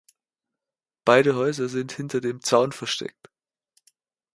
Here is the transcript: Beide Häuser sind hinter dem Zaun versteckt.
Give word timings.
Beide 1.05 1.35
Häuser 1.35 1.69
sind 1.69 1.91
hinter 1.91 2.21
dem 2.21 2.41
Zaun 2.41 2.71
versteckt. 2.71 3.29